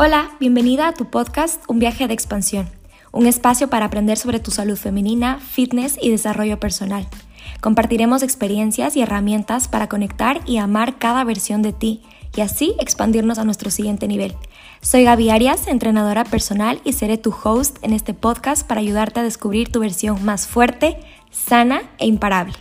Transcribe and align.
Hola, 0.00 0.30
bienvenida 0.38 0.86
a 0.86 0.92
tu 0.92 1.06
podcast 1.06 1.60
Un 1.66 1.80
viaje 1.80 2.06
de 2.06 2.14
expansión, 2.14 2.68
un 3.10 3.26
espacio 3.26 3.68
para 3.68 3.86
aprender 3.86 4.16
sobre 4.16 4.38
tu 4.38 4.52
salud 4.52 4.76
femenina, 4.76 5.40
fitness 5.40 5.98
y 6.00 6.08
desarrollo 6.08 6.60
personal. 6.60 7.08
Compartiremos 7.60 8.22
experiencias 8.22 8.94
y 8.94 9.02
herramientas 9.02 9.66
para 9.66 9.88
conectar 9.88 10.40
y 10.46 10.58
amar 10.58 10.98
cada 10.98 11.24
versión 11.24 11.62
de 11.62 11.72
ti 11.72 12.04
y 12.36 12.42
así 12.42 12.76
expandirnos 12.78 13.40
a 13.40 13.44
nuestro 13.44 13.72
siguiente 13.72 14.06
nivel. 14.06 14.36
Soy 14.82 15.02
Gaby 15.02 15.30
Arias, 15.30 15.66
entrenadora 15.66 16.22
personal 16.22 16.80
y 16.84 16.92
seré 16.92 17.18
tu 17.18 17.34
host 17.42 17.78
en 17.82 17.92
este 17.92 18.14
podcast 18.14 18.64
para 18.64 18.80
ayudarte 18.80 19.18
a 19.18 19.24
descubrir 19.24 19.72
tu 19.72 19.80
versión 19.80 20.24
más 20.24 20.46
fuerte, 20.46 20.96
sana 21.32 21.82
e 21.98 22.06
imparable. 22.06 22.54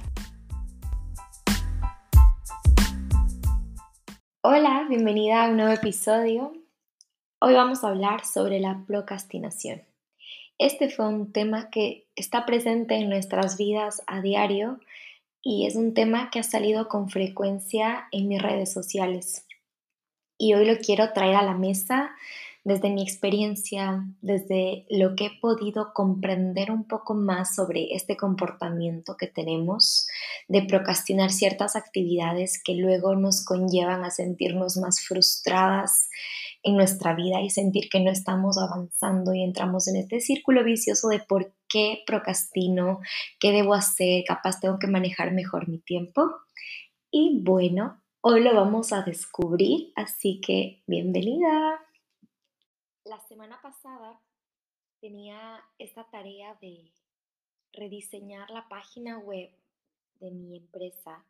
Hola, 4.41 4.87
bienvenida 4.89 5.45
a 5.45 5.49
un 5.49 5.57
nuevo 5.57 5.73
episodio. 5.73 6.51
Hoy 7.39 7.53
vamos 7.53 7.83
a 7.83 7.89
hablar 7.89 8.25
sobre 8.25 8.59
la 8.59 8.83
procrastinación. 8.87 9.83
Este 10.57 10.89
fue 10.89 11.07
un 11.07 11.31
tema 11.31 11.69
que 11.69 12.07
está 12.15 12.47
presente 12.47 12.95
en 12.95 13.09
nuestras 13.09 13.57
vidas 13.57 14.01
a 14.07 14.21
diario 14.21 14.79
y 15.43 15.67
es 15.67 15.75
un 15.75 15.93
tema 15.93 16.31
que 16.31 16.39
ha 16.39 16.43
salido 16.43 16.87
con 16.87 17.11
frecuencia 17.11 18.07
en 18.11 18.27
mis 18.27 18.41
redes 18.41 18.73
sociales. 18.73 19.45
Y 20.39 20.55
hoy 20.55 20.65
lo 20.65 20.79
quiero 20.79 21.13
traer 21.13 21.35
a 21.35 21.43
la 21.43 21.53
mesa 21.53 22.09
desde 22.63 22.89
mi 22.89 23.03
experiencia, 23.03 24.03
desde 24.21 24.87
lo 24.89 25.15
que 25.15 25.27
he 25.27 25.39
podido 25.39 25.93
comprender 25.93 26.71
un 26.71 26.85
poco 26.85 27.13
más 27.13 27.55
sobre 27.55 27.93
este 27.93 28.17
comportamiento 28.17 29.15
que 29.15 29.27
tenemos 29.27 30.07
de 30.47 30.63
procrastinar 30.63 31.31
ciertas 31.31 31.75
actividades 31.75 32.59
que 32.61 32.73
luego 32.73 33.15
nos 33.15 33.45
conllevan 33.45 34.03
a 34.03 34.09
sentirnos 34.09 34.75
más 34.77 35.01
frustradas 35.01 36.09
en 36.67 36.75
nuestra 36.75 37.15
vida 37.15 37.39
y 37.39 37.49
sentir 37.49 37.89
que 37.89 38.01
no 38.01 38.11
estamos 38.11 38.57
avanzando 38.57 39.33
y 39.33 39.41
entramos 39.41 39.87
en 39.87 39.95
este 39.95 40.19
círculo 40.19 40.65
vicioso 40.65 41.07
de 41.07 41.19
por 41.19 41.53
qué 41.69 42.03
procrastino, 42.05 42.99
qué 43.39 43.53
debo 43.53 43.73
hacer, 43.73 44.25
capaz 44.27 44.59
tengo 44.59 44.77
que 44.77 44.87
manejar 44.87 45.31
mejor 45.31 45.69
mi 45.69 45.79
tiempo. 45.79 46.29
Y 47.09 47.39
bueno, 47.41 48.03
hoy 48.19 48.43
lo 48.43 48.53
vamos 48.53 48.91
a 48.91 49.01
descubrir, 49.01 49.93
así 49.95 50.41
que 50.41 50.83
bienvenida. 50.87 51.79
La 53.05 53.21
semana 53.29 53.61
pasada 53.61 54.19
tenía 54.99 55.63
esta 55.79 56.03
tarea 56.09 56.57
de 56.61 56.91
rediseñar 57.71 58.49
la 58.49 58.67
página 58.67 59.19
web 59.19 59.49
de 60.19 60.31
mi 60.31 60.57
empresa 60.57 61.23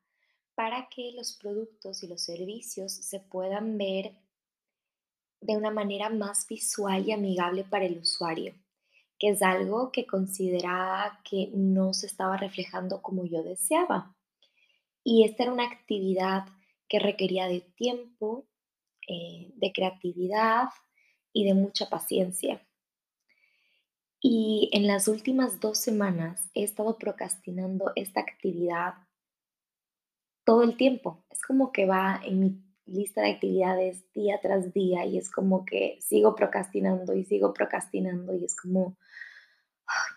para 0.55 0.89
que 0.89 1.11
los 1.11 1.33
productos 1.33 2.01
y 2.01 2.07
los 2.07 2.23
servicios 2.23 2.91
se 2.91 3.19
puedan 3.19 3.77
ver 3.77 4.15
de 5.41 5.55
una 5.55 5.71
manera 5.71 6.09
más 6.09 6.47
visual 6.47 7.07
y 7.07 7.11
amigable 7.11 7.63
para 7.63 7.85
el 7.85 7.99
usuario, 7.99 8.53
que 9.19 9.29
es 9.29 9.41
algo 9.41 9.91
que 9.91 10.05
consideraba 10.05 11.19
que 11.23 11.49
no 11.53 11.93
se 11.93 12.07
estaba 12.07 12.37
reflejando 12.37 13.01
como 13.01 13.25
yo 13.25 13.43
deseaba. 13.43 14.15
Y 15.03 15.23
esta 15.23 15.43
era 15.43 15.53
una 15.53 15.65
actividad 15.65 16.45
que 16.89 16.99
requería 16.99 17.47
de 17.47 17.61
tiempo, 17.61 18.45
eh, 19.07 19.51
de 19.55 19.71
creatividad 19.71 20.69
y 21.31 21.45
de 21.45 21.53
mucha 21.53 21.89
paciencia. 21.89 22.61
Y 24.19 24.69
en 24.73 24.87
las 24.87 25.07
últimas 25.07 25.59
dos 25.59 25.77
semanas 25.77 26.49
he 26.53 26.63
estado 26.63 26.97
procrastinando 26.97 27.91
esta 27.95 28.19
actividad 28.21 28.95
todo 30.43 30.63
el 30.63 30.75
tiempo. 30.75 31.23
Es 31.29 31.41
como 31.41 31.71
que 31.71 31.85
va 31.85 32.21
en 32.23 32.39
mi 32.39 32.66
lista 32.87 33.21
de 33.21 33.31
actividades 33.31 34.11
día 34.13 34.39
tras 34.41 34.73
día 34.73 35.05
y 35.05 35.17
es 35.17 35.29
como 35.29 35.65
que 35.65 35.97
sigo 36.01 36.35
procrastinando 36.35 37.13
y 37.13 37.23
sigo 37.23 37.53
procrastinando 37.53 38.33
y 38.33 38.45
es 38.45 38.55
como, 38.55 38.97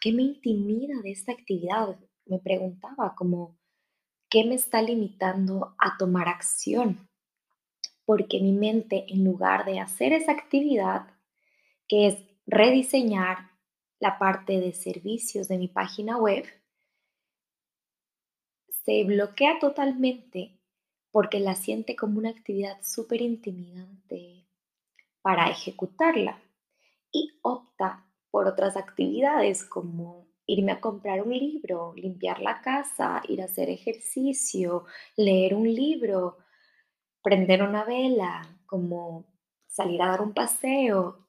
¿qué 0.01 0.13
me 0.13 0.23
intimida 0.23 1.01
de 1.03 1.11
esta 1.11 1.33
actividad? 1.33 1.99
Me 2.27 2.39
preguntaba 2.39 3.15
como, 3.17 3.59
¿qué 4.29 4.45
me 4.45 4.55
está 4.55 4.83
limitando 4.83 5.75
a 5.79 5.97
tomar 5.99 6.29
acción? 6.29 7.09
Porque 8.05 8.41
mi 8.41 8.53
mente, 8.53 9.07
en 9.09 9.25
lugar 9.25 9.65
de 9.65 9.81
hacer 9.81 10.13
esa 10.13 10.33
actividad, 10.33 11.07
que 11.89 12.07
es 12.07 12.17
rediseñar 12.47 13.51
la 13.99 14.19
parte 14.19 14.61
de 14.61 14.73
servicios 14.73 15.49
de 15.49 15.59
mi 15.59 15.69
página 15.69 16.17
web, 16.17 16.45
se 18.85 19.05
bloquea 19.05 19.59
totalmente 19.59 20.60
porque 21.11 21.41
la 21.41 21.55
siente 21.55 21.97
como 21.97 22.19
una 22.19 22.31
actividad 22.31 22.79
súper 22.83 23.21
intimidante 23.21 24.47
para 25.23 25.49
ejecutarla 25.51 26.41
y 27.13 27.39
opta 27.43 28.07
por 28.31 28.47
otras 28.47 28.77
actividades 28.77 29.65
como 29.65 30.29
irme 30.47 30.73
a 30.73 30.81
comprar 30.81 31.23
un 31.23 31.33
libro, 31.33 31.93
limpiar 31.95 32.41
la 32.41 32.61
casa, 32.61 33.23
ir 33.29 33.43
a 33.43 33.45
hacer 33.45 33.71
ejercicio, 33.71 34.85
leer 35.17 35.55
un 35.55 35.73
libro, 35.73 36.39
prender 37.23 37.63
una 37.63 37.85
vela, 37.85 38.43
como 38.67 39.27
salir 39.67 40.03
a 40.03 40.09
dar 40.09 40.23
un 40.23 40.35
paseo, 40.35 41.29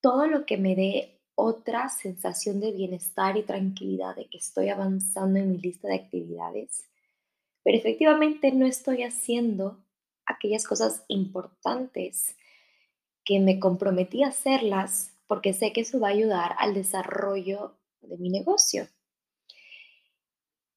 todo 0.00 0.26
lo 0.26 0.46
que 0.46 0.56
me 0.56 0.74
dé 0.74 1.20
otra 1.34 1.88
sensación 1.88 2.60
de 2.60 2.72
bienestar 2.72 3.36
y 3.36 3.42
tranquilidad 3.42 4.16
de 4.16 4.28
que 4.28 4.38
estoy 4.38 4.70
avanzando 4.70 5.38
en 5.38 5.52
mi 5.52 5.58
lista 5.58 5.88
de 5.88 5.96
actividades 5.96 6.87
pero 7.68 7.76
efectivamente 7.76 8.50
no 8.50 8.64
estoy 8.64 9.02
haciendo 9.02 9.84
aquellas 10.24 10.66
cosas 10.66 11.04
importantes 11.06 12.34
que 13.26 13.40
me 13.40 13.60
comprometí 13.60 14.22
a 14.22 14.28
hacerlas 14.28 15.12
porque 15.26 15.52
sé 15.52 15.74
que 15.74 15.82
eso 15.82 16.00
va 16.00 16.08
a 16.08 16.12
ayudar 16.12 16.54
al 16.56 16.72
desarrollo 16.72 17.76
de 18.00 18.16
mi 18.16 18.30
negocio. 18.30 18.88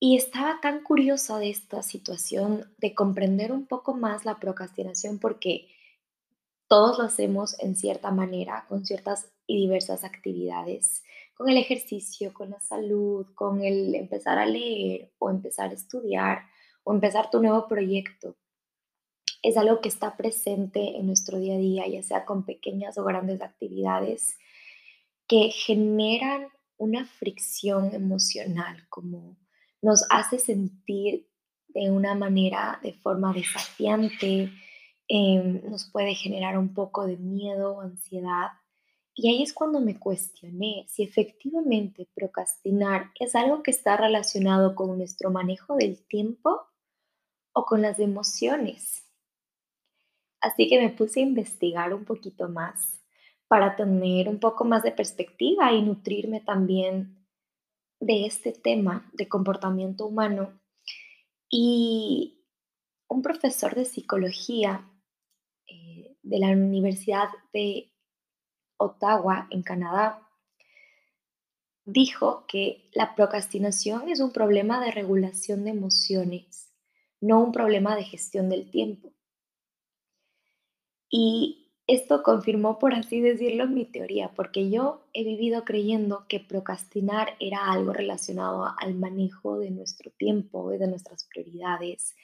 Y 0.02 0.18
estaba 0.18 0.60
tan 0.62 0.84
curiosa 0.84 1.40
de 1.40 1.50
esta 1.50 1.82
situación, 1.82 2.70
de 2.78 2.94
comprender 2.94 3.54
un 3.54 3.68
poco 3.68 3.94
más 3.94 4.26
la 4.26 4.38
procrastinación, 4.42 5.18
porque 5.18 5.70
todos 6.68 6.98
lo 6.98 7.06
hacemos 7.06 7.58
en 7.62 7.78
cierta 7.78 8.12
manera, 8.12 8.66
con 8.68 8.86
ciertas 8.86 9.32
y 9.48 9.62
diversas 9.62 10.04
actividades, 10.04 11.04
con 11.36 11.48
el 11.48 11.56
ejercicio, 11.56 12.34
con 12.34 12.50
la 12.50 12.60
salud, 12.60 13.28
con 13.34 13.64
el 13.64 13.96
empezar 13.96 14.38
a 14.38 14.46
leer 14.46 15.14
o 15.20 15.30
empezar 15.30 15.70
a 15.70 15.76
estudiar 15.76 16.51
o 16.84 16.94
empezar 16.94 17.30
tu 17.30 17.42
nuevo 17.42 17.68
proyecto. 17.68 18.36
Es 19.42 19.58
algo 19.58 19.82
que 19.82 19.90
está 19.90 20.18
presente 20.18 20.98
en 20.98 21.08
nuestro 21.08 21.40
día 21.40 21.56
a 21.56 21.58
día, 21.58 21.88
ya 21.88 22.04
sea 22.04 22.26
con 22.26 22.46
pequeñas 22.46 22.98
o 22.98 23.04
grandes 23.04 23.42
actividades 23.42 24.38
que 25.28 25.50
generan 25.50 26.48
una 26.78 27.06
fricción 27.06 27.94
emocional, 27.94 28.86
como 28.90 29.38
nos 29.82 30.06
hace 30.10 30.40
sentir 30.40 31.28
de 31.70 31.90
una 31.90 32.16
manera, 32.16 32.80
de 32.84 32.94
forma 32.94 33.34
desafiante, 33.34 34.52
em, 35.08 35.62
nos 35.70 35.90
puede 35.90 36.16
generar 36.16 36.58
un 36.58 36.74
poco 36.74 37.06
de 37.06 37.18
miedo 37.18 37.78
o 37.78 37.82
ansiedad. 37.82 38.50
Y 39.14 39.30
ahí 39.30 39.44
es 39.44 39.54
cuando 39.54 39.80
me 39.80 40.00
cuestioné 40.00 40.86
si 40.88 41.04
efectivamente 41.04 42.08
procrastinar 42.14 43.12
es 43.20 43.36
algo 43.36 43.62
que 43.64 43.72
está 43.72 43.98
relacionado 43.98 44.76
con 44.76 44.98
nuestro 44.98 45.32
manejo 45.32 45.76
del 45.76 46.06
tiempo 46.08 46.62
o 47.54 47.66
con 47.66 47.82
las 47.82 48.00
emociones. 48.00 49.04
Así 50.42 50.68
que 50.68 50.82
me 50.82 50.90
puse 50.90 51.20
a 51.20 51.24
investigar 51.24 51.94
un 51.94 52.04
poquito 52.06 52.50
más 52.50 53.00
para 53.48 53.76
tener 53.76 54.28
un 54.28 54.40
poco 54.40 54.66
más 54.66 54.82
de 54.82 54.92
perspectiva 54.92 55.72
y 55.72 55.82
nutrirme 55.84 56.42
también 56.42 57.28
de 58.00 58.26
este 58.26 58.52
tema 58.52 59.10
de 59.14 59.28
comportamiento 59.28 60.08
humano. 60.08 60.60
Y 61.50 62.46
un 63.08 63.22
profesor 63.22 63.76
de 63.76 63.86
psicología 63.86 64.90
eh, 65.68 66.16
de 66.24 66.40
la 66.40 66.48
Universidad 66.48 67.30
de 67.54 67.92
Ottawa, 68.78 69.48
en 69.52 69.62
Canadá, 69.62 70.28
dijo 71.86 72.46
que 72.48 72.90
la 72.94 73.16
procrastinación 73.16 74.10
es 74.10 74.22
un 74.22 74.32
problema 74.32 74.84
de 74.84 74.92
regulación 74.92 75.66
de 75.66 75.72
emociones 75.72 76.71
no 77.22 77.40
un 77.42 77.52
problema 77.52 77.96
de 77.96 78.04
gestión 78.04 78.50
del 78.50 78.70
tiempo. 78.70 79.14
Y 81.10 81.62
esto 81.88 82.24
confirmó, 82.24 82.80
por 82.80 82.94
así 82.94 83.20
decirlo, 83.22 83.68
mi 83.68 83.86
teoría, 83.86 84.32
porque 84.34 84.70
yo 84.70 85.08
he 85.14 85.24
vivido 85.24 85.66
creyendo 85.66 86.26
que 86.30 86.40
procrastinar 86.40 87.36
era 87.40 87.72
algo 87.72 87.92
relacionado 87.92 88.66
al 88.78 88.96
manejo 88.96 89.60
de 89.60 89.72
nuestro 89.72 90.10
tiempo 90.12 90.74
y 90.74 90.78
de 90.78 90.88
nuestras 90.88 91.26
prioridades, 91.26 92.16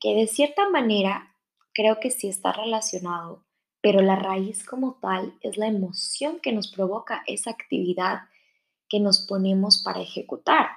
que 0.00 0.14
de 0.14 0.26
cierta 0.26 0.68
manera 0.70 1.34
creo 1.74 2.00
que 2.00 2.10
sí 2.10 2.28
está 2.28 2.52
relacionado, 2.52 3.44
pero 3.82 4.00
la 4.00 4.16
raíz 4.16 4.64
como 4.64 4.98
tal 5.00 5.34
es 5.42 5.56
la 5.58 5.66
emoción 5.66 6.40
que 6.40 6.52
nos 6.52 6.72
provoca 6.72 7.22
esa 7.26 7.50
actividad 7.50 8.20
que 8.88 9.00
nos 9.00 9.26
ponemos 9.26 9.82
para 9.82 10.00
ejecutar. 10.00 10.68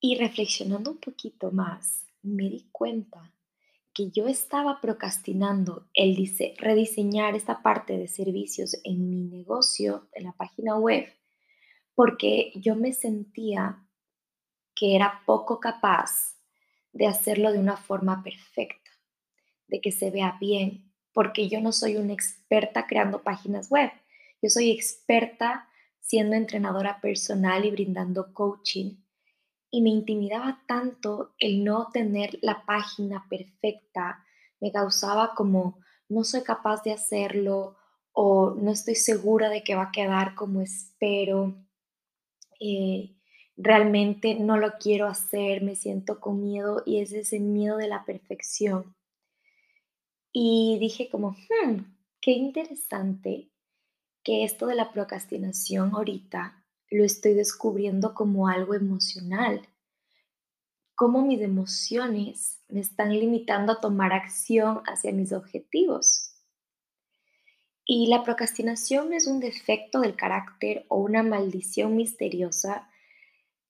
Y 0.00 0.16
reflexionando 0.16 0.90
un 0.92 0.98
poquito 0.98 1.50
más, 1.50 2.06
me 2.22 2.50
di 2.50 2.68
cuenta 2.70 3.32
que 3.94 4.10
yo 4.10 4.28
estaba 4.28 4.80
procrastinando 4.82 5.88
el 5.94 6.16
rediseñar 6.58 7.34
esta 7.34 7.62
parte 7.62 7.96
de 7.96 8.08
servicios 8.08 8.76
en 8.84 9.08
mi 9.08 9.22
negocio, 9.24 10.08
en 10.12 10.24
la 10.24 10.32
página 10.32 10.76
web, 10.76 11.06
porque 11.94 12.52
yo 12.56 12.76
me 12.76 12.92
sentía 12.92 13.82
que 14.74 14.94
era 14.94 15.22
poco 15.24 15.60
capaz 15.60 16.36
de 16.92 17.06
hacerlo 17.06 17.52
de 17.52 17.58
una 17.58 17.78
forma 17.78 18.22
perfecta, 18.22 18.90
de 19.66 19.80
que 19.80 19.92
se 19.92 20.10
vea 20.10 20.36
bien, 20.38 20.92
porque 21.12 21.48
yo 21.48 21.62
no 21.62 21.72
soy 21.72 21.96
una 21.96 22.12
experta 22.12 22.86
creando 22.86 23.22
páginas 23.22 23.70
web, 23.70 23.90
yo 24.42 24.50
soy 24.50 24.70
experta 24.70 25.70
siendo 26.00 26.36
entrenadora 26.36 27.00
personal 27.00 27.64
y 27.64 27.70
brindando 27.70 28.34
coaching. 28.34 28.96
Y 29.76 29.82
me 29.82 29.90
intimidaba 29.90 30.62
tanto 30.66 31.34
el 31.38 31.62
no 31.62 31.90
tener 31.92 32.38
la 32.40 32.64
página 32.64 33.26
perfecta, 33.28 34.24
me 34.58 34.72
causaba 34.72 35.34
como 35.34 35.80
no 36.08 36.24
soy 36.24 36.42
capaz 36.44 36.82
de 36.82 36.92
hacerlo 36.92 37.76
o 38.12 38.54
no 38.54 38.70
estoy 38.70 38.94
segura 38.94 39.50
de 39.50 39.62
que 39.62 39.74
va 39.74 39.82
a 39.82 39.92
quedar 39.92 40.34
como 40.34 40.62
espero. 40.62 41.62
Eh, 42.58 43.18
realmente 43.54 44.36
no 44.36 44.56
lo 44.56 44.78
quiero 44.78 45.08
hacer, 45.08 45.62
me 45.62 45.76
siento 45.76 46.20
con 46.20 46.40
miedo 46.40 46.82
y 46.86 47.00
es 47.00 47.12
ese 47.12 47.38
miedo 47.38 47.76
de 47.76 47.88
la 47.88 48.06
perfección. 48.06 48.96
Y 50.32 50.78
dije 50.80 51.10
como, 51.10 51.32
hmm, 51.32 51.80
qué 52.22 52.30
interesante 52.30 53.50
que 54.22 54.42
esto 54.42 54.68
de 54.68 54.74
la 54.74 54.90
procrastinación 54.90 55.94
ahorita 55.94 56.65
lo 56.90 57.04
estoy 57.04 57.34
descubriendo 57.34 58.14
como 58.14 58.48
algo 58.48 58.74
emocional. 58.74 59.68
Cómo 60.94 61.22
mis 61.22 61.40
emociones 61.40 62.60
me 62.68 62.80
están 62.80 63.12
limitando 63.12 63.72
a 63.72 63.80
tomar 63.80 64.12
acción 64.12 64.82
hacia 64.86 65.12
mis 65.12 65.32
objetivos. 65.32 66.32
Y 67.84 68.08
la 68.08 68.24
procrastinación 68.24 69.12
es 69.12 69.26
un 69.26 69.38
defecto 69.38 70.00
del 70.00 70.16
carácter 70.16 70.86
o 70.88 70.96
una 70.98 71.22
maldición 71.22 71.96
misteriosa 71.96 72.88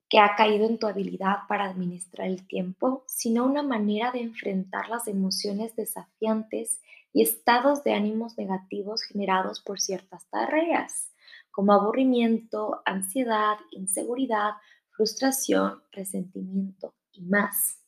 que 0.08 0.18
ha 0.18 0.36
caído 0.36 0.66
en 0.66 0.78
tu 0.78 0.86
habilidad 0.86 1.40
para 1.48 1.64
administrar 1.64 2.28
el 2.28 2.46
tiempo, 2.46 3.04
sino 3.08 3.44
una 3.44 3.62
manera 3.62 4.12
de 4.12 4.20
enfrentar 4.20 4.88
las 4.88 5.08
emociones 5.08 5.74
desafiantes 5.74 6.80
y 7.12 7.22
estados 7.22 7.82
de 7.82 7.92
ánimos 7.94 8.38
negativos 8.38 9.02
generados 9.02 9.60
por 9.60 9.80
ciertas 9.80 10.26
tareas, 10.30 11.10
como 11.56 11.72
aburrimiento, 11.72 12.82
ansiedad, 12.84 13.56
inseguridad, 13.70 14.50
frustración, 14.90 15.82
resentimiento 15.90 16.94
y 17.12 17.22
más. 17.22 17.82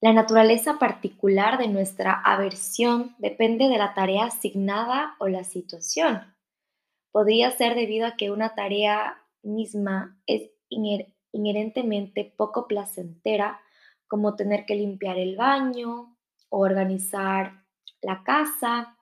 La 0.00 0.12
naturaleza 0.12 0.80
particular 0.80 1.56
de 1.56 1.68
nuestra 1.68 2.20
aversión 2.24 3.14
depende 3.18 3.68
de 3.68 3.78
la 3.78 3.94
tarea 3.94 4.24
asignada 4.24 5.14
o 5.20 5.28
la 5.28 5.44
situación. 5.44 6.34
Podría 7.12 7.52
ser 7.52 7.76
debido 7.76 8.08
a 8.08 8.16
que 8.16 8.32
una 8.32 8.56
tarea 8.56 9.22
misma 9.44 10.20
es 10.26 10.50
inherentemente 11.30 12.34
poco 12.36 12.66
placentera, 12.66 13.60
como 14.08 14.34
tener 14.34 14.66
que 14.66 14.74
limpiar 14.74 15.16
el 15.16 15.36
baño 15.36 16.18
o 16.48 16.58
organizar 16.58 17.64
la 18.02 18.24
casa 18.24 18.98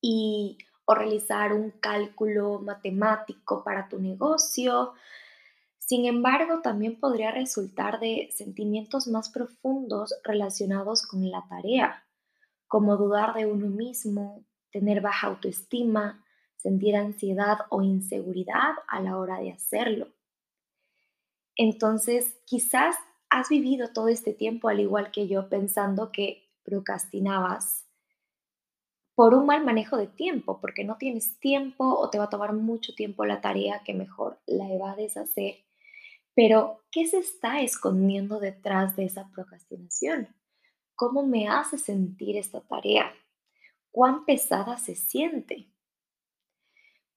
y 0.00 0.58
o 0.90 0.94
realizar 0.94 1.52
un 1.52 1.70
cálculo 1.70 2.58
matemático 2.58 3.62
para 3.62 3.88
tu 3.88 4.00
negocio, 4.00 4.92
sin 5.78 6.04
embargo, 6.04 6.62
también 6.62 6.98
podría 6.98 7.30
resultar 7.30 8.00
de 8.00 8.28
sentimientos 8.32 9.06
más 9.06 9.28
profundos 9.28 10.12
relacionados 10.24 11.06
con 11.06 11.30
la 11.30 11.46
tarea, 11.48 12.04
como 12.66 12.96
dudar 12.96 13.34
de 13.34 13.46
uno 13.46 13.68
mismo, 13.68 14.44
tener 14.72 15.00
baja 15.00 15.28
autoestima, 15.28 16.24
sentir 16.56 16.96
ansiedad 16.96 17.58
o 17.68 17.82
inseguridad 17.82 18.74
a 18.88 19.00
la 19.00 19.16
hora 19.16 19.38
de 19.38 19.52
hacerlo. 19.52 20.08
Entonces, 21.54 22.36
quizás 22.46 22.96
has 23.28 23.48
vivido 23.48 23.92
todo 23.92 24.08
este 24.08 24.32
tiempo, 24.32 24.68
al 24.68 24.80
igual 24.80 25.12
que 25.12 25.28
yo, 25.28 25.48
pensando 25.48 26.10
que 26.10 26.50
procrastinabas 26.64 27.89
por 29.20 29.34
un 29.34 29.44
mal 29.44 29.62
manejo 29.62 29.98
de 29.98 30.06
tiempo, 30.06 30.60
porque 30.62 30.82
no 30.82 30.96
tienes 30.96 31.38
tiempo 31.40 31.84
o 31.84 32.08
te 32.08 32.16
va 32.16 32.24
a 32.24 32.30
tomar 32.30 32.54
mucho 32.54 32.94
tiempo 32.94 33.26
la 33.26 33.42
tarea 33.42 33.82
que 33.84 33.92
mejor 33.92 34.38
la 34.46 34.72
evades 34.72 35.18
hacer 35.18 35.56
pero, 36.34 36.82
¿qué 36.90 37.06
se 37.06 37.18
está 37.18 37.60
escondiendo 37.60 38.40
detrás 38.40 38.96
de 38.96 39.04
esa 39.04 39.28
procrastinación? 39.30 40.34
¿Cómo 40.94 41.26
me 41.26 41.48
hace 41.48 41.76
sentir 41.76 42.38
esta 42.38 42.62
tarea? 42.62 43.12
¿Cuán 43.90 44.24
pesada 44.24 44.78
se 44.78 44.94
siente? 44.94 45.68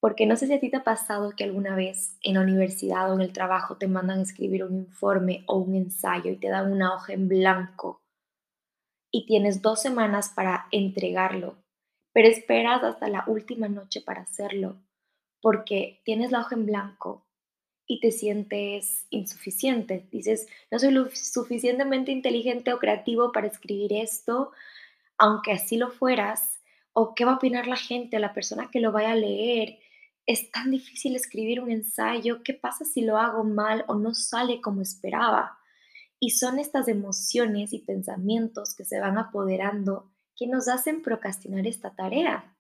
Porque 0.02 0.26
no 0.26 0.36
sé 0.36 0.48
si 0.48 0.54
a 0.54 0.60
ti 0.60 0.70
te 0.70 0.76
ha 0.76 0.84
pasado 0.84 1.32
que 1.38 1.46
alguna 1.46 1.74
vez 1.74 2.18
en 2.22 2.34
la 2.34 2.42
universidad 2.42 3.10
o 3.10 3.14
en 3.14 3.22
el 3.22 3.32
trabajo 3.32 3.78
te 3.78 3.88
mandan 3.88 4.20
a 4.20 4.24
escribir 4.24 4.66
un 4.66 4.76
informe 4.76 5.46
o 5.48 5.58
un 5.58 5.76
ensayo 5.76 6.32
y 6.32 6.38
te 6.38 6.50
dan 6.50 6.72
una 6.72 6.94
hoja 6.94 7.14
en 7.14 7.30
blanco 7.30 8.02
y 9.10 9.26
tienes 9.26 9.62
dos 9.62 9.82
semanas 9.82 10.34
para 10.36 10.68
entregarlo, 10.72 11.63
pero 12.14 12.28
esperas 12.28 12.84
hasta 12.84 13.10
la 13.10 13.26
última 13.28 13.68
noche 13.68 14.02
para 14.02 14.22
hacerlo 14.22 14.78
porque 15.44 16.02
tienes 16.06 16.32
la 16.32 16.40
hoja 16.40 16.56
en 16.56 16.66
blanco 16.66 17.28
y 17.86 18.00
te 18.00 18.12
sientes 18.12 19.06
insuficiente. 19.10 20.08
Dices, 20.10 20.48
no 20.72 20.80
soy 20.80 20.92
lo 20.92 21.10
suficientemente 21.14 22.14
inteligente 22.14 22.72
o 22.72 22.80
creativo 22.80 23.34
para 23.34 23.48
escribir 23.48 23.92
esto, 23.92 24.54
aunque 25.18 25.52
así 25.52 25.76
lo 25.76 25.92
fueras, 25.92 26.62
o 26.94 27.14
qué 27.14 27.26
va 27.26 27.34
a 27.34 27.36
opinar 27.36 27.68
la 27.68 27.76
gente, 27.76 28.20
la 28.20 28.34
persona 28.34 28.70
que 28.72 28.80
lo 28.80 28.94
vaya 28.94 29.12
a 29.12 29.18
leer. 29.18 29.80
Es 30.26 30.50
tan 30.50 30.72
difícil 30.72 31.14
escribir 31.18 31.60
un 31.60 31.72
ensayo, 31.72 32.42
¿qué 32.42 32.54
pasa 32.54 32.86
si 32.86 33.02
lo 33.02 33.18
hago 33.18 33.44
mal 33.44 33.84
o 33.90 33.96
no 33.96 34.14
sale 34.14 34.62
como 34.62 34.82
esperaba? 34.82 35.60
Y 36.22 36.30
son 36.30 36.58
estas 36.58 36.88
emociones 36.88 37.74
y 37.74 37.80
pensamientos 37.80 38.76
que 38.76 38.86
se 38.86 39.02
van 39.02 39.18
apoderando 39.18 40.13
nos 40.48 40.68
hacen 40.68 41.02
procrastinar 41.02 41.66
esta 41.68 41.92
tarea. 41.92 42.56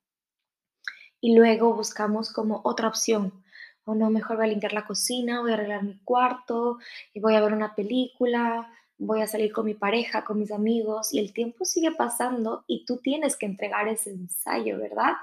Y 1.22 1.36
luego 1.36 1.74
buscamos 1.74 2.32
como 2.32 2.62
otra 2.64 2.88
opción, 2.88 3.44
o 3.86 3.96
no, 3.96 4.10
mejor 4.10 4.38
voy 4.38 4.46
a 4.46 4.50
limpiar 4.50 4.74
la 4.74 4.86
cocina, 4.86 5.42
voy 5.42 5.52
a 5.52 5.54
arreglar 5.56 5.84
mi 5.84 5.98
cuarto 6.00 6.80
y 7.14 7.20
voy 7.20 7.36
a 7.36 7.42
ver 7.42 7.54
una 7.54 7.76
película, 7.76 8.72
voy 8.98 9.22
a 9.22 9.28
salir 9.28 9.52
con 9.52 9.66
mi 9.66 9.74
pareja, 9.74 10.24
con 10.24 10.40
mis 10.40 10.52
amigos 10.52 11.14
y 11.14 11.20
el 11.20 11.34
tiempo 11.34 11.66
sigue 11.66 11.92
pasando 11.92 12.64
y 12.68 12.86
tú 12.86 12.98
tienes 12.98 13.36
que 13.36 13.46
entregar 13.46 13.88
ese 13.88 14.12
ensayo, 14.12 14.80
¿verdad? 14.80 15.14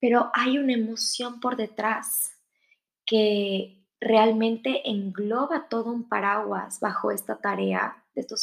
Pero 0.00 0.30
hay 0.32 0.58
una 0.58 0.72
emoción 0.72 1.40
por 1.40 1.56
detrás 1.56 2.32
que 3.04 3.84
realmente 4.00 4.88
engloba 4.88 5.68
todo 5.68 5.90
un 5.90 6.08
paraguas 6.08 6.80
bajo 6.80 7.10
esta 7.10 7.38
tarea 7.38 7.99
de 8.14 8.20
estos 8.20 8.42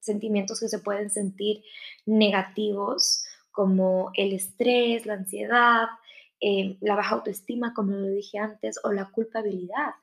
sentimientos 0.00 0.60
que 0.60 0.68
se 0.68 0.78
pueden 0.78 1.10
sentir 1.10 1.62
negativos 2.06 3.24
como 3.50 4.10
el 4.14 4.32
estrés, 4.32 5.06
la 5.06 5.14
ansiedad, 5.14 5.88
eh, 6.40 6.76
la 6.80 6.96
baja 6.96 7.16
autoestima, 7.16 7.74
como 7.74 7.92
lo 7.92 8.08
dije 8.08 8.38
antes, 8.38 8.78
o 8.84 8.92
la 8.92 9.10
culpabilidad. 9.10 9.94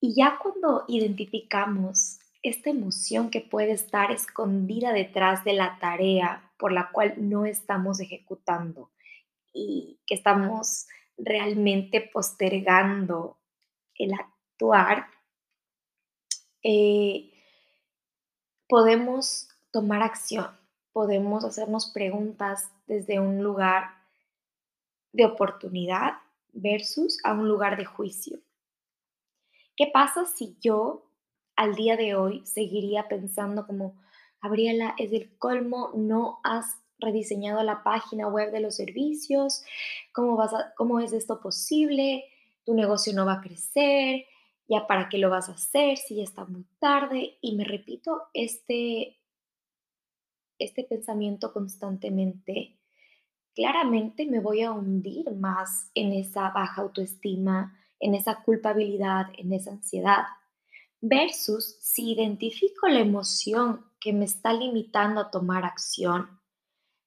Y 0.00 0.14
ya 0.14 0.38
cuando 0.42 0.84
identificamos 0.88 2.18
esta 2.42 2.70
emoción 2.70 3.30
que 3.30 3.42
puede 3.42 3.72
estar 3.72 4.10
escondida 4.10 4.92
detrás 4.92 5.44
de 5.44 5.52
la 5.52 5.78
tarea 5.78 6.50
por 6.58 6.72
la 6.72 6.90
cual 6.90 7.14
no 7.18 7.44
estamos 7.44 8.00
ejecutando 8.00 8.90
y 9.52 10.00
que 10.06 10.14
estamos 10.14 10.86
realmente 11.18 12.00
postergando 12.00 13.38
el 13.94 14.14
actuar, 14.14 15.06
eh, 16.62 17.32
podemos 18.68 19.48
tomar 19.72 20.02
acción, 20.02 20.48
podemos 20.92 21.44
hacernos 21.44 21.90
preguntas 21.92 22.70
desde 22.86 23.20
un 23.20 23.42
lugar 23.42 23.90
de 25.12 25.24
oportunidad 25.24 26.14
versus 26.52 27.18
a 27.24 27.32
un 27.32 27.48
lugar 27.48 27.76
de 27.76 27.84
juicio. 27.84 28.38
¿Qué 29.76 29.90
pasa 29.92 30.26
si 30.26 30.56
yo 30.60 31.10
al 31.56 31.74
día 31.74 31.96
de 31.96 32.14
hoy 32.14 32.44
seguiría 32.44 33.08
pensando 33.08 33.66
como, 33.66 34.00
Gabriela, 34.42 34.94
es 34.98 35.12
el 35.12 35.36
colmo, 35.38 35.90
no 35.94 36.40
has 36.42 36.76
rediseñado 36.98 37.62
la 37.62 37.82
página 37.82 38.28
web 38.28 38.52
de 38.52 38.60
los 38.60 38.76
servicios, 38.76 39.64
¿cómo, 40.12 40.36
vas 40.36 40.52
cómo 40.76 41.00
es 41.00 41.12
esto 41.12 41.40
posible? 41.40 42.24
Tu 42.64 42.74
negocio 42.74 43.12
no 43.14 43.26
va 43.26 43.34
a 43.34 43.40
crecer, 43.40 44.26
ya 44.70 44.86
para 44.86 45.08
qué 45.10 45.18
lo 45.18 45.28
vas 45.28 45.48
a 45.48 45.52
hacer 45.52 45.98
si 45.98 46.16
ya 46.16 46.22
está 46.22 46.46
muy 46.46 46.64
tarde. 46.78 47.36
Y 47.42 47.56
me 47.56 47.64
repito 47.64 48.22
este, 48.32 49.20
este 50.58 50.84
pensamiento 50.84 51.52
constantemente 51.52 52.80
claramente 53.54 54.26
me 54.26 54.40
voy 54.40 54.62
a 54.62 54.72
hundir 54.72 55.30
más 55.32 55.90
en 55.94 56.12
esa 56.12 56.50
baja 56.50 56.82
autoestima, 56.82 57.76
en 57.98 58.14
esa 58.14 58.42
culpabilidad, 58.42 59.26
en 59.36 59.52
esa 59.52 59.72
ansiedad. 59.72 60.24
versus 61.02 61.78
si 61.80 62.12
identifico 62.12 62.86
la 62.86 63.00
emoción 63.00 63.86
que 64.00 64.12
me 64.12 64.26
está 64.26 64.52
limitando 64.52 65.22
a 65.22 65.30
tomar 65.30 65.64
acción, 65.64 66.40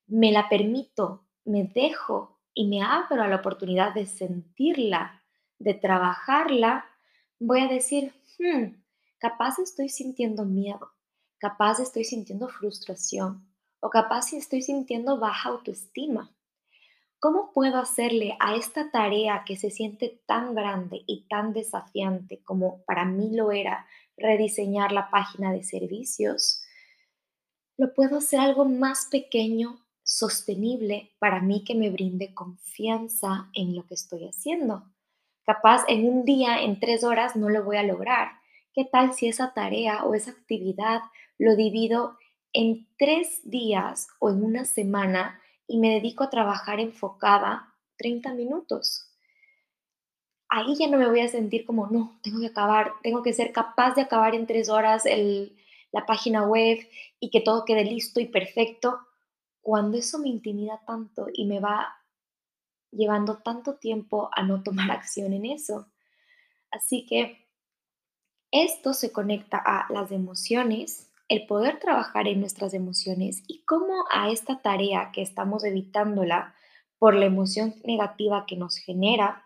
me 0.07 0.31
la 0.31 0.49
permito, 0.49 1.27
me 1.45 1.63
dejo 1.63 2.39
y 2.55 2.67
me 2.67 2.81
abro 2.81 3.21
a 3.21 3.27
la 3.27 3.35
oportunidad 3.35 3.93
de 3.93 4.07
sentirla, 4.07 5.21
de 5.59 5.75
trabajarla, 5.75 6.85
voy 7.45 7.59
a 7.59 7.67
decir, 7.67 8.13
hmm, 8.39 8.73
capaz 9.17 9.59
estoy 9.59 9.89
sintiendo 9.89 10.45
miedo, 10.45 10.91
capaz 11.37 11.79
estoy 11.79 12.05
sintiendo 12.05 12.47
frustración 12.47 13.45
o 13.81 13.89
capaz 13.89 14.31
estoy 14.31 14.61
sintiendo 14.61 15.19
baja 15.19 15.49
autoestima. 15.49 16.33
¿Cómo 17.19 17.51
puedo 17.53 17.77
hacerle 17.77 18.37
a 18.39 18.55
esta 18.55 18.91
tarea 18.91 19.43
que 19.45 19.57
se 19.57 19.71
siente 19.71 20.21
tan 20.25 20.55
grande 20.55 21.03
y 21.05 21.27
tan 21.27 21.53
desafiante 21.53 22.41
como 22.43 22.83
para 22.85 23.05
mí 23.05 23.35
lo 23.35 23.51
era 23.51 23.87
rediseñar 24.17 24.93
la 24.93 25.09
página 25.09 25.51
de 25.51 25.63
servicios? 25.63 26.61
Lo 27.77 27.93
puedo 27.93 28.17
hacer 28.17 28.39
algo 28.39 28.65
más 28.65 29.07
pequeño, 29.11 29.85
sostenible 30.03 31.11
para 31.19 31.41
mí 31.41 31.63
que 31.65 31.75
me 31.75 31.89
brinde 31.89 32.33
confianza 32.33 33.49
en 33.53 33.75
lo 33.75 33.85
que 33.85 33.95
estoy 33.95 34.27
haciendo. 34.27 34.92
Capaz 35.45 35.83
en 35.87 36.07
un 36.07 36.25
día, 36.25 36.61
en 36.61 36.79
tres 36.79 37.03
horas, 37.03 37.35
no 37.35 37.49
lo 37.49 37.63
voy 37.63 37.77
a 37.77 37.83
lograr. 37.83 38.31
¿Qué 38.73 38.85
tal 38.85 39.13
si 39.13 39.27
esa 39.27 39.53
tarea 39.53 40.05
o 40.05 40.15
esa 40.15 40.31
actividad 40.31 41.01
lo 41.37 41.55
divido 41.55 42.17
en 42.53 42.87
tres 42.97 43.41
días 43.43 44.07
o 44.19 44.29
en 44.29 44.43
una 44.43 44.65
semana 44.65 45.39
y 45.67 45.79
me 45.79 45.89
dedico 45.89 46.23
a 46.23 46.29
trabajar 46.29 46.79
enfocada 46.79 47.73
30 47.97 48.33
minutos. 48.33 49.09
Ahí 50.49 50.75
ya 50.75 50.87
no 50.87 50.97
me 50.97 51.09
voy 51.09 51.21
a 51.21 51.27
sentir 51.27 51.65
como, 51.65 51.87
no, 51.87 52.19
tengo 52.21 52.39
que 52.39 52.47
acabar, 52.47 52.93
tengo 53.01 53.23
que 53.23 53.33
ser 53.33 53.51
capaz 53.51 53.95
de 53.95 54.01
acabar 54.01 54.35
en 54.35 54.45
tres 54.45 54.69
horas 54.69 55.03
la 55.91 56.05
página 56.05 56.43
web 56.43 56.79
y 57.19 57.29
que 57.31 57.41
todo 57.41 57.65
quede 57.65 57.85
listo 57.85 58.19
y 58.19 58.27
perfecto, 58.27 58.99
cuando 59.61 59.97
eso 59.97 60.19
me 60.19 60.29
intimida 60.29 60.81
tanto 60.85 61.27
y 61.33 61.45
me 61.45 61.59
va 61.59 61.95
llevando 62.95 63.37
tanto 63.37 63.75
tiempo 63.75 64.29
a 64.35 64.43
no 64.43 64.63
tomar 64.63 64.91
acción 64.91 65.33
en 65.33 65.45
eso. 65.45 65.87
Así 66.71 67.05
que 67.05 67.47
esto 68.51 68.93
se 68.93 69.11
conecta 69.11 69.57
a 69.57 69.91
las 69.91 70.11
emociones, 70.11 71.11
el 71.27 71.47
poder 71.47 71.79
trabajar 71.79 72.27
en 72.27 72.39
nuestras 72.39 72.73
emociones 72.73 73.43
y 73.47 73.63
cómo 73.63 74.05
a 74.11 74.29
esta 74.29 74.61
tarea 74.61 75.11
que 75.11 75.21
estamos 75.21 75.63
evitándola 75.63 76.53
por 76.99 77.15
la 77.15 77.25
emoción 77.25 77.75
negativa 77.83 78.45
que 78.45 78.55
nos 78.55 78.77
genera, 78.77 79.43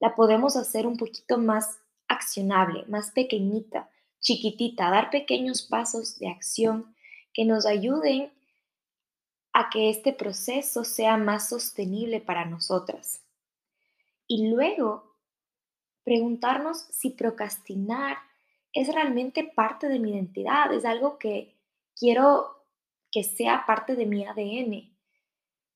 la 0.00 0.14
podemos 0.14 0.56
hacer 0.56 0.86
un 0.86 0.96
poquito 0.96 1.38
más 1.38 1.78
accionable, 2.08 2.84
más 2.88 3.12
pequeñita, 3.12 3.88
chiquitita, 4.20 4.90
dar 4.90 5.10
pequeños 5.10 5.62
pasos 5.62 6.18
de 6.18 6.28
acción 6.28 6.94
que 7.32 7.44
nos 7.44 7.66
ayuden 7.66 8.32
a 9.52 9.70
que 9.70 9.90
este 9.90 10.12
proceso 10.12 10.84
sea 10.84 11.16
más 11.16 11.48
sostenible 11.48 12.20
para 12.20 12.44
nosotras. 12.44 13.22
Y 14.26 14.48
luego, 14.48 15.16
preguntarnos 16.04 16.86
si 16.90 17.10
procrastinar 17.10 18.16
es 18.72 18.92
realmente 18.92 19.44
parte 19.54 19.88
de 19.88 19.98
mi 19.98 20.12
identidad, 20.12 20.72
es 20.72 20.84
algo 20.84 21.18
que 21.18 21.58
quiero 21.94 22.64
que 23.10 23.22
sea 23.22 23.64
parte 23.66 23.94
de 23.94 24.06
mi 24.06 24.24
ADN. 24.26 24.96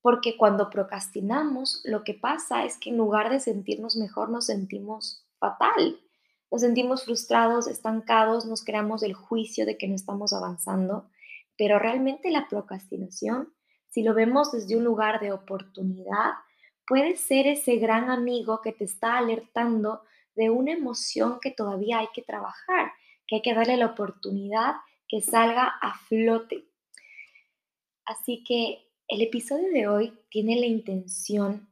Porque 0.01 0.37
cuando 0.37 0.69
procrastinamos, 0.69 1.81
lo 1.85 2.03
que 2.03 2.13
pasa 2.13 2.65
es 2.65 2.77
que 2.77 2.89
en 2.89 2.97
lugar 2.97 3.29
de 3.29 3.39
sentirnos 3.39 3.95
mejor, 3.95 4.29
nos 4.29 4.47
sentimos 4.47 5.27
fatal. 5.37 5.99
Nos 6.49 6.61
sentimos 6.61 7.05
frustrados, 7.05 7.67
estancados, 7.67 8.45
nos 8.45 8.63
creamos 8.63 9.03
el 9.03 9.13
juicio 9.13 9.65
de 9.65 9.77
que 9.77 9.87
no 9.87 9.95
estamos 9.95 10.33
avanzando. 10.33 11.09
Pero 11.57 11.77
realmente 11.77 12.31
la 12.31 12.47
procrastinación, 12.47 13.53
si 13.89 14.03
lo 14.03 14.13
vemos 14.13 14.51
desde 14.51 14.75
un 14.75 14.83
lugar 14.83 15.19
de 15.19 15.31
oportunidad, 15.31 16.33
puede 16.85 17.15
ser 17.17 17.47
ese 17.47 17.77
gran 17.77 18.09
amigo 18.09 18.61
que 18.61 18.71
te 18.71 18.85
está 18.85 19.17
alertando 19.17 20.01
de 20.35 20.49
una 20.49 20.71
emoción 20.71 21.39
que 21.41 21.51
todavía 21.51 21.99
hay 21.99 22.07
que 22.13 22.21
trabajar, 22.21 22.91
que 23.27 23.37
hay 23.37 23.41
que 23.41 23.53
darle 23.53 23.77
la 23.77 23.87
oportunidad 23.87 24.75
que 25.07 25.21
salga 25.21 25.67
a 25.81 25.97
flote. 26.07 26.65
Así 28.05 28.43
que 28.43 28.87
el 29.07 29.21
episodio 29.21 29.69
de 29.71 29.87
hoy 29.87 30.13
tiene 30.29 30.59
la 30.59 30.65
intención 30.65 31.69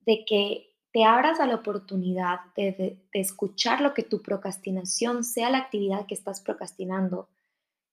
de 0.00 0.24
que 0.24 0.68
te 0.92 1.04
abras 1.04 1.38
a 1.40 1.46
la 1.46 1.56
oportunidad 1.56 2.40
de, 2.56 2.98
escuchar 3.12 3.80
lo 3.80 3.94
que 3.94 4.02
tu 4.02 4.22
procrastinación, 4.22 5.24
sea 5.24 5.50
la 5.50 5.58
actividad 5.58 6.06
que 6.06 6.14
estás 6.14 6.40
procrastinando, 6.40 7.28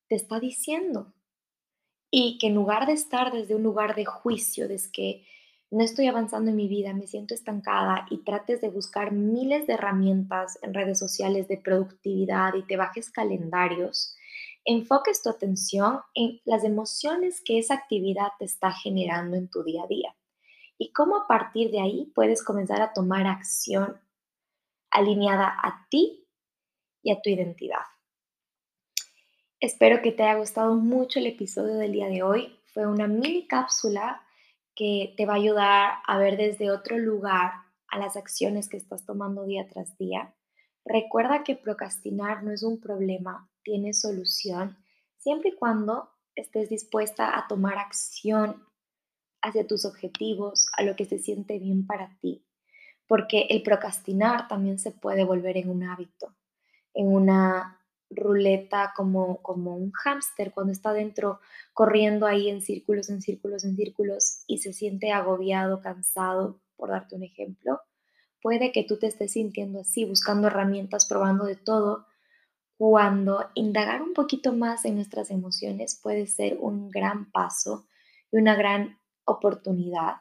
te 0.07 0.15
está 0.15 0.39
diciendo. 0.39 1.13
Y 2.17 2.38
que 2.38 2.48
en 2.48 2.55
lugar 2.55 2.88
de 2.88 2.93
estar 2.93 3.34
desde 3.34 3.55
un 3.55 3.63
lugar 3.63 3.93
de 3.93 4.05
juicio, 4.05 4.69
desde 4.69 4.89
que 4.93 5.25
no 5.69 5.84
estoy 5.84 6.07
avanzando 6.07 6.50
en 6.50 6.55
mi 6.55 6.69
vida, 6.69 6.93
me 6.93 7.07
siento 7.07 7.34
estancada 7.34 8.05
y 8.10 8.19
trates 8.19 8.62
de 8.62 8.69
buscar 8.69 9.12
miles 9.12 9.67
de 9.67 9.74
herramientas 9.74 10.57
en 10.62 10.74
redes 10.74 10.98
sociales 10.98 11.50
de 11.50 11.57
productividad 11.57 12.53
y 12.53 12.63
te 12.63 12.77
bajes 12.77 13.10
calendarios, 13.10 14.15
enfoques 14.63 15.24
tu 15.24 15.29
atención 15.29 16.00
en 16.13 16.39
las 16.45 16.63
emociones 16.63 17.41
que 17.43 17.60
esa 17.60 17.74
actividad 17.74 18.29
te 18.39 18.45
está 18.45 18.72
generando 18.72 19.36
en 19.36 19.50
tu 19.50 19.63
día 19.63 19.84
a 19.84 19.88
día 19.88 20.15
y 20.77 20.93
cómo 20.93 21.17
a 21.17 21.27
partir 21.27 21.69
de 21.69 21.81
ahí 21.81 22.13
puedes 22.15 22.45
comenzar 22.45 22.81
a 22.81 22.93
tomar 22.93 23.27
acción 23.27 24.00
alineada 24.89 25.53
a 25.62 25.86
ti 25.89 26.25
y 27.03 27.12
a 27.12 27.22
tu 27.22 27.29
identidad. 27.29 27.84
Espero 29.62 30.01
que 30.01 30.12
te 30.12 30.24
haya 30.24 30.38
gustado 30.38 30.75
mucho 30.75 31.19
el 31.19 31.27
episodio 31.27 31.75
del 31.75 31.93
día 31.93 32.07
de 32.07 32.24
hoy. 32.24 32.59
Fue 32.74 32.85
una 32.88 33.07
mini 33.07 33.47
cápsula 33.47 34.21
que 34.75 35.13
te 35.15 35.25
va 35.25 35.33
a 35.33 35.38
ayudar 35.38 35.93
a 36.05 36.17
ver 36.17 36.35
desde 36.35 36.71
otro 36.71 36.97
lugar 36.97 37.53
a 37.88 37.97
las 37.97 38.17
acciones 38.17 38.67
que 38.67 38.75
estás 38.75 39.05
tomando 39.05 39.45
día 39.45 39.65
tras 39.69 39.97
día. 39.97 40.35
Recuerda 40.83 41.45
que 41.45 41.55
procrastinar 41.55 42.43
no 42.43 42.51
es 42.51 42.63
un 42.63 42.81
problema, 42.81 43.50
tiene 43.63 43.93
solución, 43.93 44.77
siempre 45.17 45.51
y 45.51 45.55
cuando 45.55 46.09
estés 46.35 46.69
dispuesta 46.69 47.38
a 47.38 47.47
tomar 47.47 47.77
acción 47.77 48.62
hacia 49.41 49.65
tus 49.65 49.85
objetivos, 49.85 50.67
a 50.77 50.83
lo 50.83 50.97
que 50.97 51.05
se 51.05 51.17
siente 51.17 51.59
bien 51.59 51.88
para 51.88 52.17
ti. 52.19 52.45
Porque 53.07 53.47
el 53.50 53.63
procrastinar 53.63 54.50
también 54.50 54.79
se 54.79 54.91
puede 54.91 55.24
volver 55.24 55.55
en 55.55 55.69
un 55.69 55.83
hábito, 55.83 56.35
en 56.93 57.07
una 57.07 57.79
ruleta 58.15 58.93
como, 58.95 59.41
como 59.41 59.75
un 59.75 59.91
hámster 59.91 60.51
cuando 60.53 60.72
está 60.72 60.93
dentro 60.93 61.39
corriendo 61.74 62.25
ahí 62.25 62.50
en 62.50 62.62
círculos, 62.62 63.10
en 63.10 63.22
círculos, 63.22 63.63
en 63.63 63.75
círculos 63.75 64.43
y 64.48 64.60
se 64.60 64.74
siente 64.74 65.12
agobiado, 65.12 65.81
cansado, 65.81 66.62
por 66.75 66.89
darte 66.89 67.15
un 67.15 67.24
ejemplo. 67.24 67.81
Puede 68.41 68.72
que 68.72 68.84
tú 68.84 68.98
te 68.98 69.07
estés 69.07 69.34
sintiendo 69.34 69.81
así, 69.81 70.05
buscando 70.05 70.48
herramientas, 70.48 71.07
probando 71.07 71.45
de 71.45 71.55
todo, 71.55 72.05
cuando 72.77 73.50
indagar 73.53 74.01
un 74.01 74.13
poquito 74.13 74.53
más 74.53 74.86
en 74.86 74.95
nuestras 74.95 75.31
emociones 75.31 76.00
puede 76.01 76.27
ser 76.27 76.57
un 76.60 76.89
gran 76.89 77.31
paso 77.31 77.88
y 78.31 78.38
una 78.38 78.55
gran 78.55 79.00
oportunidad 79.25 80.17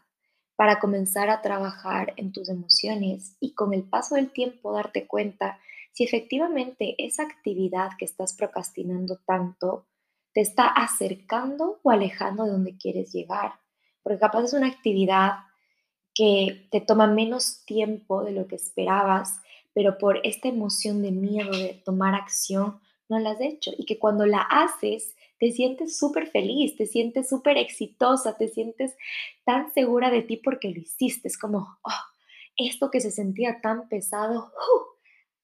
para 0.57 0.79
comenzar 0.79 1.31
a 1.31 1.43
trabajar 1.43 2.15
en 2.17 2.33
tus 2.33 2.49
emociones 2.49 3.37
y 3.41 3.55
con 3.55 3.75
el 3.75 3.83
paso 3.83 4.15
del 4.15 4.31
tiempo 4.31 4.73
darte 4.73 5.07
cuenta 5.07 5.59
si 5.95 6.03
efectivamente 6.03 6.97
esa 6.99 7.23
actividad 7.23 7.91
que 7.97 8.05
estás 8.05 8.35
procrastinando 8.35 9.21
tanto 9.25 9.87
te 10.33 10.41
está 10.41 10.67
acercando 10.67 11.79
o 11.85 11.91
alejando 11.91 12.45
de 12.45 12.51
donde 12.51 12.77
quieres 12.77 13.13
llegar. 13.13 13.55
Porque 14.03 14.19
capaz 14.19 14.43
es 14.43 14.53
una 14.55 14.67
actividad 14.67 15.35
que 16.13 16.67
te 16.73 16.81
toma 16.81 17.07
menos 17.07 17.65
tiempo 17.65 18.25
de 18.25 18.33
lo 18.33 18.49
que 18.49 18.57
esperabas, 18.57 19.41
pero 19.73 19.97
por 19.97 20.19
esta 20.25 20.49
emoción 20.49 21.01
de 21.01 21.13
miedo 21.13 21.53
de 21.53 21.81
tomar 21.85 22.17
acción 22.17 22.81
no 23.09 23.21
la 23.21 23.31
has 23.31 23.41
hecho 23.41 23.71
y 23.79 23.87
que 23.87 23.99
cuando 23.99 24.27
la 24.27 24.41
haces 24.41 25.15
te 25.39 25.53
sientes 25.53 25.97
súper 25.97 26.27
feliz, 26.27 26.77
te 26.77 26.87
sientes 26.87 27.29
súper 27.29 27.57
exitosa, 27.57 28.37
te 28.37 28.49
sientes 28.49 28.97
tan 29.45 29.73
segura 29.73 30.11
de 30.11 30.23
ti 30.23 30.39
porque 30.39 30.71
lo 30.71 30.81
hiciste. 30.81 31.29
Es 31.29 31.39
como, 31.39 31.79
oh, 31.83 32.05
esto 32.57 32.91
que 32.91 33.01
se 33.01 33.13
sentía 33.13 33.61
tan 33.61 33.89
pesado, 33.89 34.41
¡uh! 34.47 34.94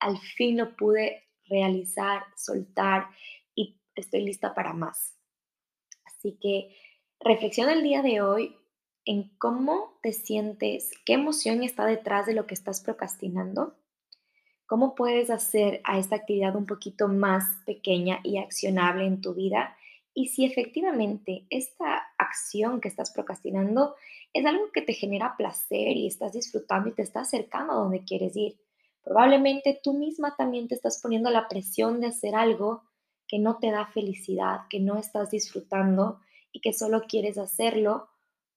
Al 0.00 0.19
fin 0.19 0.57
lo 0.57 0.76
pude 0.76 1.28
realizar, 1.45 2.23
soltar 2.37 3.09
y 3.54 3.78
estoy 3.95 4.25
lista 4.25 4.54
para 4.54 4.73
más. 4.73 5.16
Así 6.04 6.38
que 6.40 6.76
reflexiona 7.21 7.73
el 7.73 7.83
día 7.83 8.02
de 8.02 8.21
hoy 8.21 8.57
en 9.04 9.37
cómo 9.38 9.99
te 10.02 10.12
sientes, 10.12 10.90
qué 11.04 11.14
emoción 11.14 11.62
está 11.62 11.87
detrás 11.87 12.26
de 12.26 12.35
lo 12.35 12.47
que 12.47 12.54
estás 12.54 12.80
procrastinando, 12.80 13.76
cómo 14.66 14.95
puedes 14.95 15.30
hacer 15.30 15.80
a 15.85 15.99
esta 15.99 16.16
actividad 16.16 16.57
un 16.57 16.66
poquito 16.66 17.09
más 17.09 17.45
pequeña 17.66 18.21
y 18.23 18.38
accionable 18.38 19.07
en 19.07 19.21
tu 19.21 19.35
vida 19.35 19.76
y 20.14 20.28
si 20.28 20.45
efectivamente 20.45 21.47
esta 21.50 22.02
acción 22.19 22.80
que 22.80 22.88
estás 22.88 23.12
procrastinando 23.12 23.95
es 24.33 24.45
algo 24.45 24.71
que 24.73 24.83
te 24.83 24.92
genera 24.92 25.37
placer 25.37 25.97
y 25.97 26.07
estás 26.07 26.33
disfrutando 26.33 26.88
y 26.88 26.92
te 26.92 27.02
está 27.02 27.21
acercando 27.21 27.73
a 27.73 27.76
donde 27.76 28.04
quieres 28.04 28.37
ir 28.37 28.61
Probablemente 29.02 29.80
tú 29.83 29.95
misma 29.95 30.35
también 30.37 30.69
te 30.69 30.75
estás 30.75 31.00
poniendo 31.02 31.30
la 31.30 31.49
presión 31.49 32.00
de 32.00 32.09
hacer 32.09 32.35
algo 32.35 32.83
que 33.26 33.38
no 33.38 33.59
te 33.59 33.71
da 33.71 33.87
felicidad, 33.87 34.62
que 34.69 34.80
no 34.80 34.99
estás 34.99 35.30
disfrutando 35.30 36.21
y 36.52 36.61
que 36.61 36.73
solo 36.73 37.02
quieres 37.09 37.38
hacerlo 37.38 38.09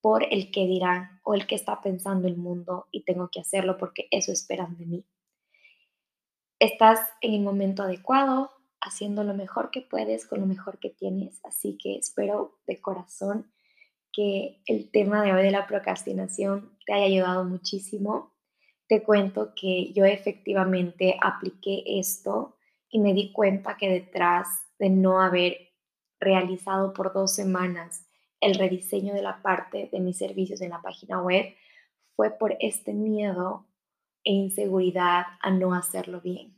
por 0.02 0.26
el 0.34 0.52
que 0.52 0.66
dirán 0.66 1.22
o 1.24 1.34
el 1.34 1.48
que 1.48 1.56
está 1.56 1.82
pensando 1.82 2.28
el 2.28 2.36
mundo 2.36 2.88
y 2.92 3.06
tengo 3.06 3.30
que 3.32 3.40
hacerlo 3.40 3.78
porque 3.78 4.08
eso 4.12 4.32
esperan 4.34 4.78
de 4.78 4.86
mí. 4.86 5.06
Estás 6.60 7.00
en 7.22 7.34
el 7.34 7.42
momento 7.42 7.84
adecuado, 7.84 8.52
haciendo 8.82 9.24
lo 9.24 9.34
mejor 9.34 9.72
que 9.72 9.82
puedes 9.82 10.28
con 10.28 10.42
lo 10.42 10.46
mejor 10.46 10.80
que 10.80 10.90
tienes, 10.90 11.40
así 11.46 11.78
que 11.78 11.96
espero 11.96 12.60
de 12.68 12.82
corazón 12.82 13.54
que 14.12 14.62
el 14.66 14.92
tema 14.92 15.24
de 15.24 15.34
hoy 15.34 15.44
de 15.44 15.52
la 15.52 15.68
procrastinación 15.68 16.78
te 16.86 16.94
haya 16.94 17.06
ayudado 17.06 17.46
muchísimo. 17.46 18.33
Te 18.94 19.02
cuento 19.02 19.56
que 19.56 19.92
yo 19.92 20.06
efectivamente 20.06 21.18
apliqué 21.20 21.84
esto 21.98 22.58
y 22.92 23.00
me 23.00 23.16
di 23.16 23.32
cuenta 23.32 23.76
que 23.76 23.90
detrás 23.90 24.48
de 24.78 24.92
no 24.92 25.20
haber 25.20 25.72
realizado 26.20 26.94
por 26.94 27.12
dos 27.12 27.34
semanas 27.34 28.06
el 28.40 28.54
rediseño 28.54 29.16
de 29.16 29.24
la 29.24 29.42
parte 29.42 29.90
de 29.92 30.00
mis 30.00 30.20
servicios 30.20 30.62
en 30.62 30.70
la 30.70 30.84
página 30.84 31.20
web 31.24 31.56
fue 32.16 32.30
por 32.38 32.56
este 32.60 32.94
miedo 32.94 33.66
e 34.24 34.32
inseguridad 34.32 35.26
a 35.42 35.50
no 35.50 35.74
hacerlo 35.74 36.22
bien, 36.22 36.56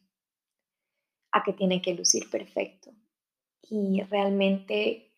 a 1.32 1.42
que 1.42 1.54
tiene 1.54 1.82
que 1.82 1.96
lucir 1.96 2.30
perfecto. 2.30 2.92
Y 3.62 4.02
realmente 4.10 5.14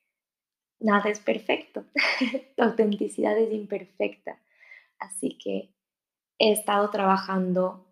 nada 0.79 1.09
es 1.09 1.19
perfecto, 1.19 1.83
la 2.57 2.65
autenticidad 2.65 3.35
es 3.39 3.51
imperfecta. 3.51 4.39
Así 4.99 5.35
que 5.39 5.76
he 6.39 6.51
estado 6.51 6.89
trabajando 6.89 7.85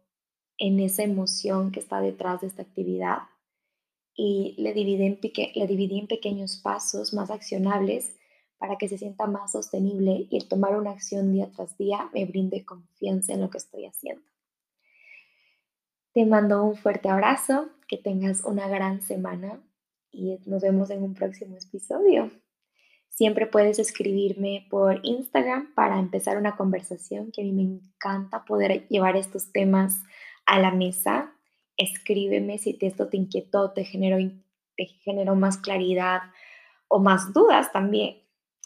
en 0.57 0.79
esa 0.79 1.03
emoción 1.03 1.71
que 1.71 1.79
está 1.79 1.99
detrás 1.99 2.41
de 2.41 2.47
esta 2.47 2.61
actividad 2.61 3.19
y 4.15 4.55
le 4.57 4.73
dividí 4.73 5.05
en, 5.05 5.19
le 5.55 5.67
dividí 5.67 5.99
en 5.99 6.07
pequeños 6.07 6.57
pasos 6.57 7.13
más 7.13 7.29
accionables 7.29 8.15
para 8.57 8.77
que 8.77 8.87
se 8.87 8.97
sienta 8.97 9.27
más 9.27 9.51
sostenible 9.51 10.27
y 10.29 10.37
el 10.37 10.47
tomar 10.47 10.77
una 10.77 10.91
acción 10.91 11.33
día 11.33 11.51
tras 11.53 11.77
día 11.77 12.09
me 12.13 12.25
brinde 12.25 12.65
confianza 12.65 13.33
en 13.33 13.41
lo 13.41 13.49
que 13.49 13.57
estoy 13.57 13.85
haciendo. 13.85 14.23
Te 16.13 16.25
mando 16.25 16.63
un 16.63 16.77
fuerte 16.77 17.09
abrazo, 17.09 17.69
que 17.89 17.97
tengas 17.97 18.45
una 18.45 18.69
gran 18.69 19.01
semana 19.01 19.61
y 20.11 20.39
nos 20.45 20.61
vemos 20.61 20.89
en 20.89 21.03
un 21.03 21.13
próximo 21.13 21.57
episodio. 21.57 22.31
Siempre 23.15 23.48
puedes 23.48 23.79
escribirme 23.79 24.67
por 24.69 25.00
Instagram 25.03 25.74
para 25.74 26.00
empezar 26.00 26.38
una 26.38 26.57
conversación, 26.57 27.31
que 27.31 27.41
a 27.41 27.45
mí 27.45 27.53
me 27.53 27.63
encanta 27.63 28.43
poder 28.43 28.89
llevar 28.89 29.15
estos 29.15 29.53
temas 29.53 30.03
a 30.45 30.60
la 30.60 30.72
mesa. 30.72 31.34
Escríbeme 31.77 32.57
si 32.57 32.77
esto 32.81 33.07
te 33.07 33.15
inquietó, 33.15 33.72
te 33.72 33.86
generó, 33.86 34.17
te 34.75 34.86
generó 35.01 35.34
más 35.36 35.57
claridad 35.57 36.24
o 36.89 37.00
más 37.00 37.31
dudas 37.31 37.72
también. 37.72 38.22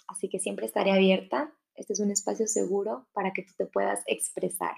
Así 0.08 0.30
que 0.30 0.40
siempre 0.40 0.66
estaré 0.66 0.94
abierta. 0.94 1.54
Este 1.76 1.94
es 1.94 2.00
un 2.00 2.10
espacio 2.10 2.48
seguro 2.48 3.08
para 3.14 3.34
que 3.34 3.44
tú 3.44 3.54
te 3.56 3.68
puedas 3.68 4.02
expresar. 4.08 4.78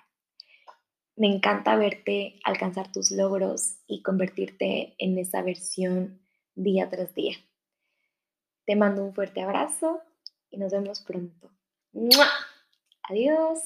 Me 1.16 1.34
encanta 1.34 1.78
verte 1.78 2.42
alcanzar 2.44 2.92
tus 2.92 3.10
logros 3.10 3.78
y 3.88 4.04
convertirte 4.04 4.96
en 4.98 5.18
esa 5.18 5.42
versión 5.42 6.20
día 6.56 6.90
tras 6.90 7.16
día. 7.16 7.38
Te 8.66 8.76
mando 8.76 9.04
un 9.04 9.14
fuerte 9.14 9.42
abrazo 9.42 10.02
y 10.50 10.58
nos 10.58 10.72
vemos 10.72 11.02
pronto. 11.02 11.52
Adiós. 13.04 13.60